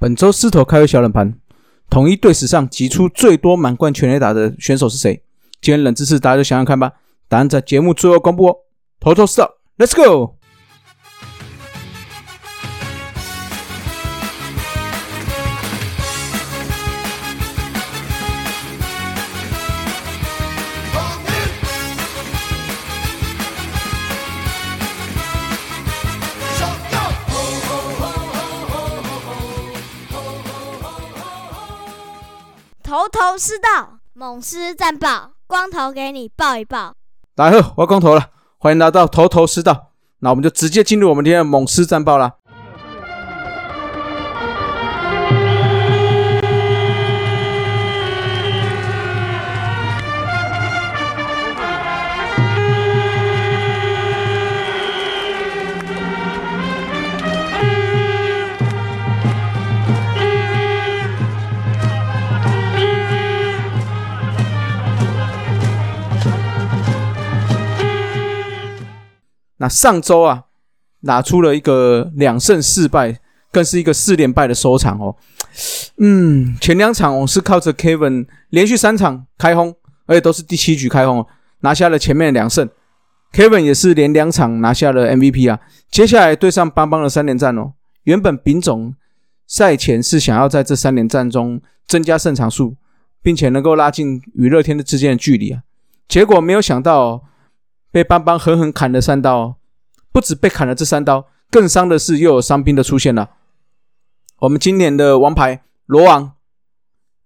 [0.00, 1.34] 本周狮头开胃小冷盘，
[1.90, 5.20] 统一队史上集出最多满贯全垒打的选手是谁？
[5.60, 6.92] 今天冷知识，大家就想想看吧。
[7.26, 8.56] 答案在节目最后公布哦。
[9.00, 10.37] 头头是道，Let's go！
[33.28, 36.94] 头头是道，猛狮战报，光头给你报一报。
[37.34, 39.90] 大家好，我光头了，欢迎来到头头是道。
[40.20, 42.36] 那我们就直接进入我们今天的猛狮战报了。
[69.58, 70.44] 那上周啊，
[71.00, 73.20] 拿出了一个两胜四败，
[73.52, 75.16] 更是一个四连败的收场哦。
[75.98, 79.74] 嗯，前两场我是靠着 Kevin 连续三场开轰，
[80.06, 81.26] 而且都是第七局开轰，
[81.60, 82.68] 拿下了前面两胜。
[83.32, 85.58] Kevin 也是连两场拿下了 MVP 啊。
[85.90, 87.72] 接下来对上邦邦的三连战哦，
[88.04, 88.94] 原本丙总
[89.46, 92.76] 赛前是想要在这三连战中增加胜场数，
[93.22, 95.62] 并且能够拉近与乐天的之间的距离啊，
[96.06, 97.24] 结果没有想到。
[97.90, 99.56] 被邦邦狠狠砍了三刀，
[100.12, 103.30] 不止被砍了这三刀，更伤的是又有伤兵的出现了。
[104.40, 106.32] 我们今年的王牌罗王，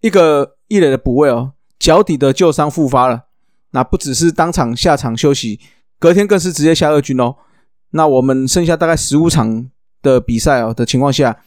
[0.01, 3.25] 一个一垒的补位哦，脚底的旧伤复发了。
[3.73, 5.59] 那不只是当场下场休息，
[5.99, 7.37] 隔天更是直接下二军哦。
[7.91, 9.69] 那我们剩下大概十五场
[10.01, 11.43] 的比赛哦的情况下，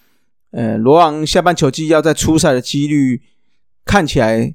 [0.51, 3.23] 呃，罗王下半球季要在出赛的几率
[3.85, 4.53] 看起来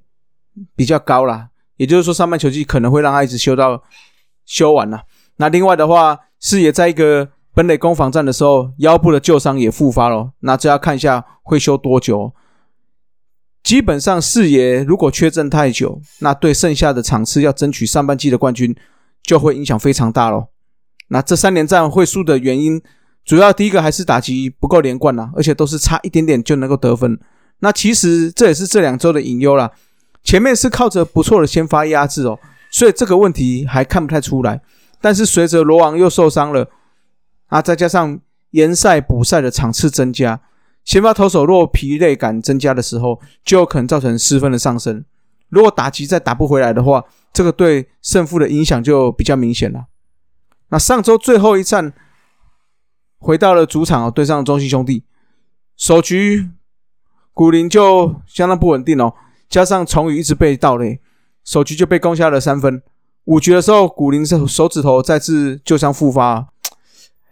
[0.76, 1.50] 比较高啦。
[1.76, 3.82] 也就是说，上半球季可能会让他一直休到。
[4.50, 5.02] 修完了，
[5.36, 10.32] 那另外的话，四爷在一个本垒攻防战的时候，腰部的旧伤也复发了。
[10.40, 12.34] 那这要看一下会修多久。
[13.62, 18.74] 基本上四爷如果缺阵太久，那对剩下的场次要争取上半季的冠军，
[19.22, 20.48] 就会影响非常大咯。
[21.10, 22.82] 那这三连战会输的原因，
[23.24, 27.16] 主要第一个还是打击不够连贯呐，而且都是差一点点就能够得分。
[27.60, 29.70] 那其实这也是这两周的隐忧啦。
[30.24, 32.36] 前面是靠着不错的先发压制哦。
[32.70, 34.60] 所以这个问题还看不太出来，
[35.00, 36.70] 但是随着罗王又受伤了，
[37.46, 38.20] 啊，再加上
[38.50, 40.40] 延赛补赛的场次增加，
[40.84, 45.04] 先发投手若疲累感增加的时候，就有可能造成失分的上升。
[45.48, 49.86] 如果打击再打不回来的话，这个对胜负的影响就比较明显了。
[50.68, 51.92] 那上周最后一战
[53.18, 55.04] 回到了主场哦，对上中信兄弟，
[55.76, 56.48] 首局
[57.34, 59.12] 古林就相当不稳定哦，
[59.48, 61.00] 加上崇宇一直被盗垒。
[61.44, 62.82] 首局就被攻下了三分，
[63.24, 66.48] 五局的时候，古林手手指头再次旧伤复发。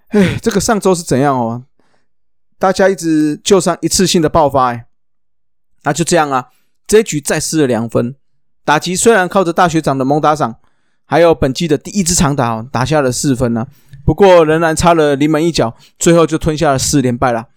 [0.09, 1.65] 哎，这个上周是怎样哦？
[2.59, 4.87] 大家一直旧伤一次性的爆发，哎，
[5.83, 6.49] 那就这样啊。
[6.87, 8.17] 这一局再失了两分，
[8.65, 10.57] 打击虽然靠着大学长的猛打赏，
[11.05, 13.67] 还有本季的第一支长打打下了四分呢，
[14.05, 17.49] 不过仍然差了临门一脚，最后就吞下了四连败了。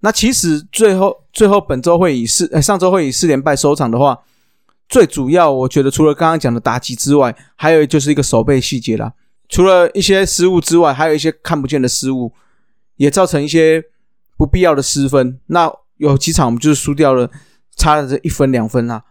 [0.00, 4.20] 那其实最后最后本周会以四，上周会以四连败收场的话。
[4.88, 9.12] 最主要，我觉得除了刚刚讲的打击之外，还有就是一个手背细节啦。
[9.48, 12.32] 除了一些失误之外，还有一些看不见的失误，
[12.96, 13.82] 也造成一些
[14.36, 15.38] 不必要的失分。
[15.46, 17.30] 那有几场我们就是输掉了，
[17.76, 19.02] 差了这一分两分啊，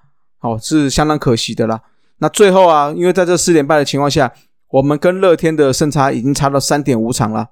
[0.41, 1.81] 哦，是相当可惜的啦。
[2.17, 4.33] 那最后啊，因为在这四连败的情况下，
[4.69, 7.49] 我们跟乐天的胜差已经差到三点五场了。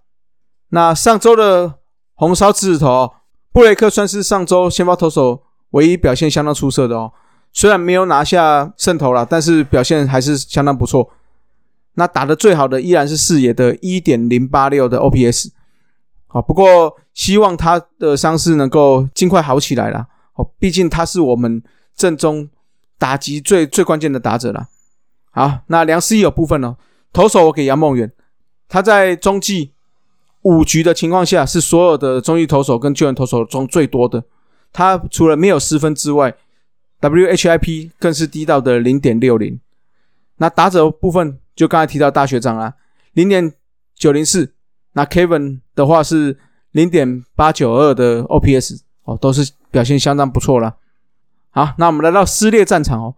[0.69, 1.75] 那上周的
[2.15, 3.13] 红烧狮子头
[3.53, 7.13] 布雷克算是上周先发投手唯一表现相当出色的哦。
[7.55, 11.09] 虽然没有拿下胜投了，但是表现还是相当不错。
[11.93, 15.51] 那打的最好的依然是四野的一点零八六的 OPS。
[16.27, 20.05] 好，不过希望他的伤势能够尽快好起来了。
[20.33, 21.63] 哦，毕竟他是我们
[21.95, 22.49] 正中
[22.99, 24.67] 打击最最关键的打者了。
[25.31, 26.75] 好，那梁思义有部分呢，
[27.13, 28.11] 投手我给杨梦远，
[28.67, 29.71] 他在中继
[30.41, 34.25] 五局的情况下是所有的中继投手跟救援投手中最多的。
[34.73, 36.35] 他除了没有失分之外
[37.09, 39.59] ，WHIP 更是低到的零点六零，
[40.37, 42.75] 那打者部分就刚才提到大学长啦，
[43.13, 43.53] 零点
[43.95, 44.53] 九零四，
[44.93, 46.37] 那 Kevin 的话是
[46.71, 50.75] 零点八九二的 OPS 哦，都是表现相当不错了。
[51.49, 53.15] 好，那我们来到撕裂战场哦，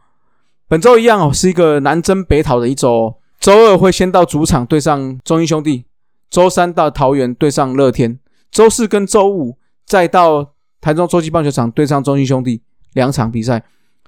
[0.68, 5.86] 本周一样哦，是一个南征北讨的一周哦，周二会先到主场对上中英兄弟，
[6.30, 8.20] 周三到桃园对上乐天，
[8.52, 10.54] 周四跟周五再到。
[10.80, 12.62] 台中洲际棒球场对上中信兄弟
[12.94, 13.62] 两场比赛，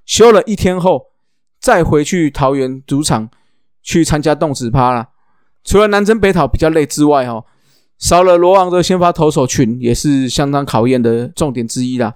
[0.10, 1.12] 休了一天后
[1.60, 3.30] 再回去桃园主场
[3.84, 5.10] 去参加动子趴啦。
[5.64, 7.46] 除了南征北讨比较累之外，哦，
[8.00, 12.16] 少了罗昂的先发投手群也是相当考验的重点之一啦。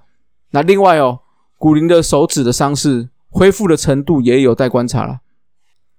[0.50, 1.20] 那另外哦，
[1.56, 5.20] 古林的手指的伤势恢复的程度也有待观察了。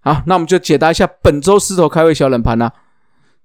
[0.02, 2.74] 好，那我们就解答一下本周狮头开胃小冷盘啦。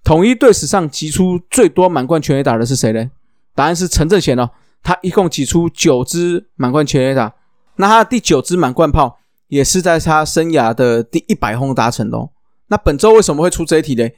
[0.03, 3.13] 统一队史上挤出最多满贯全垒打的是谁呢？
[3.55, 4.51] 答案是陈正贤哦，
[4.83, 7.35] 他一共挤出九支满贯全垒打。
[7.81, 9.19] 那他第九支满贯炮
[9.49, 12.19] 也是在他生涯的第一百轰达成的。
[12.19, 12.31] 哦。
[12.69, 14.09] 那本周为什么会出这一题呢？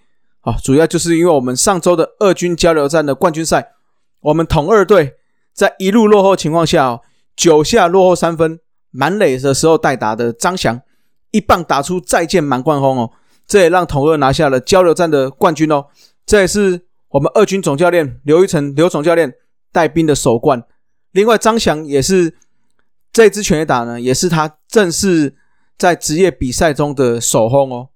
[0.41, 3.73] 好，主要就是因为我们上周的二军交流战的冠军赛，
[4.21, 5.15] 我们统二队
[5.55, 7.01] 在一路落后情况下，哦
[7.37, 8.59] 九下落后三分，
[8.91, 10.83] 满垒的时候代打的张翔
[11.31, 13.11] 一棒打出再见满贯轰哦。
[13.47, 15.87] 这也让统二拿下了交流战的冠军哦，
[16.27, 19.33] 这也是我们二军总教练刘一成刘总教练
[19.71, 20.63] 带兵的首冠。
[21.13, 22.37] 另外，张翔也是
[23.13, 25.37] 这支拳打呢，也是他正式
[25.77, 27.91] 在职业比赛中的首轰哦。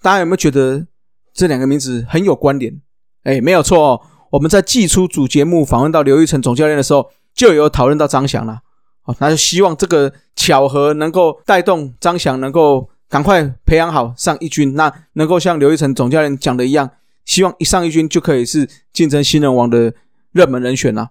[0.00, 0.86] 大家有没有觉得
[1.32, 2.80] 这两个名字很有关联？
[3.24, 4.00] 哎，没有错哦。
[4.30, 8.60] 我们在季初主节目访问到刘玉成总教练的时候，就有讨论到张翔了。
[9.04, 12.90] 哦，那就希望这个巧合能够带动张翔能够。
[13.06, 16.90] 赶快培养好上一军，那能够像刘玉成总教练讲的一样，
[17.24, 19.94] 希望一上一军就可以是竞争新人王的
[20.32, 21.10] 热门人选了。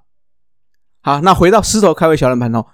[1.01, 2.65] 好，那回到狮头开胃小冷盘哦，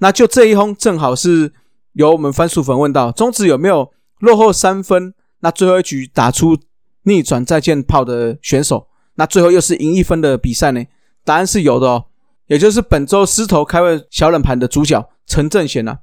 [0.00, 1.52] 那就这一轰正好是
[1.92, 6.58] 由我们番薯粉问到中职有没有落后三分，那最后一局打出
[7.04, 10.84] 逆转再见炮的选手，那最后又是赢一分的比赛呢？
[11.24, 12.06] 答案是有的哦，
[12.46, 16.00] 也就是本周狮头开胃小冷盘的主角陈正贤啊。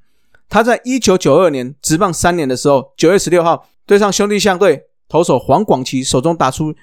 [0.49, 6.73] 他在一九九二年执棒三年的时候，九月十六号对上兄弟象队投手黄广奇手中打出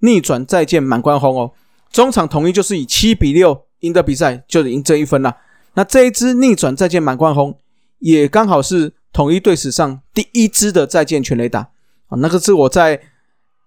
[0.00, 1.52] 逆转再见满贯轰哦，
[1.90, 5.36] 中场统一就是以七比六赢得比赛，就赢这一分了。
[5.74, 7.58] 那这一支逆转再见满贯轰，
[7.98, 11.60] 也刚好是统一队史上第一支的再见全垒打
[12.08, 12.18] 啊！
[12.18, 13.00] 那个是我在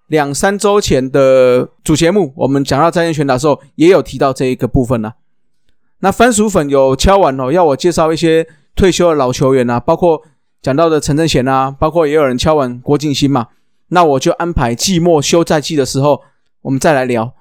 [0.08, 5.16] 两三周前的主节目，我们讲到再见全打的时候，也有提到这一个部分了。
[6.00, 8.48] 那番薯粉有敲完哦，要我介绍一些。
[8.78, 10.22] 退休的老球员啊，包括
[10.62, 13.48] 讲到的陈正贤啊，包括也有人敲完郭敬新嘛，
[13.88, 16.22] 那我就安排季末休赛季的时候，
[16.62, 17.34] 我们再来聊，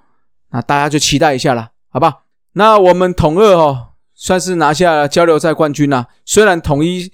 [0.52, 2.22] 那大家就期待一下了，好吧？
[2.54, 6.08] 那我们统二哦，算是拿下交流赛冠军啦。
[6.24, 7.12] 虽然统一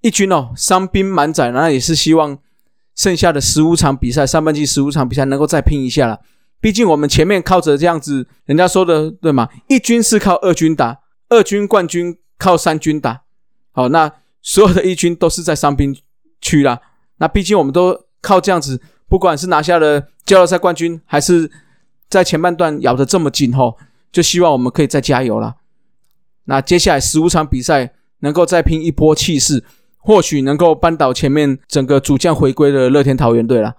[0.00, 2.38] 一军哦伤兵满载，那也是希望
[2.94, 6.20] 剩下的十五场比赛，上半季十五场比赛能够再拼一下了。
[6.60, 9.48] 毕竟我们前面靠着这样子，人家说的对吗？
[9.68, 13.22] 一军是靠二军打，二军冠军靠三军打。
[13.72, 15.96] 好，那所有的一军都是在伤兵
[16.40, 16.80] 区啦。
[17.16, 21.50] 那毕竟我们都靠这样子，不管是拿下了交流赛冠军，还是
[22.08, 23.76] 在前半段咬得这么紧吼，
[24.12, 25.56] 就希望我们可以再加油了。
[26.44, 29.62] 那接下来十五场比赛能够再拼一波气势，
[29.98, 33.76] 或许能够扳倒前面整个主将回归的乐天桃园队了。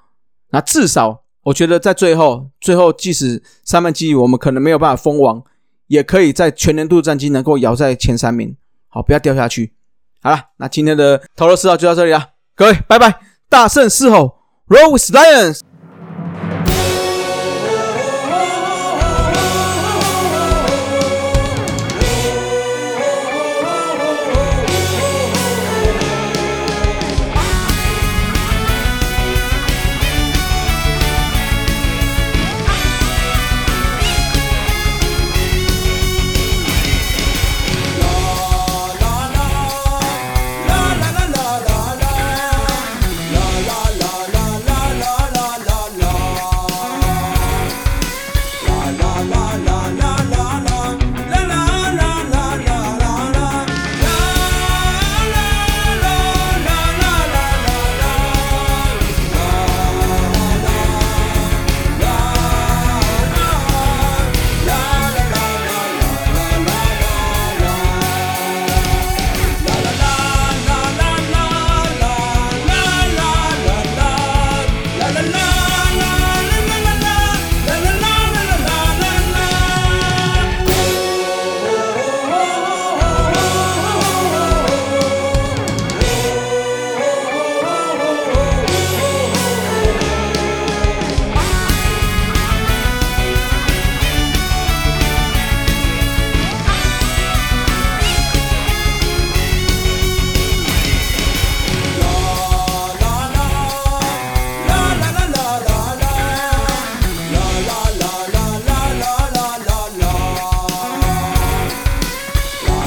[0.52, 5.44] 那至少我觉得在最后，最后即使三半季我们可能没有办法封王，
[5.88, 8.56] 也可以在全年度战绩能够咬在前三名。
[8.88, 9.74] 好，不要掉下去。
[10.22, 13.20] 好了，那今天的投入四号就到这里了，各位拜拜，
[13.50, 14.38] 大胜狮吼
[14.68, 15.60] ，Rose Lions。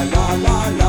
[0.05, 0.86] la la la.